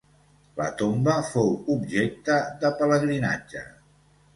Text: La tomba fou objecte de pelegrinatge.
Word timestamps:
La 0.61 0.65
tomba 0.79 1.19
fou 1.33 1.53
objecte 1.75 2.41
de 2.65 2.77
pelegrinatge. 2.83 3.69